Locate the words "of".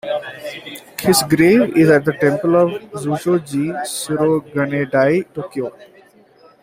2.55-2.81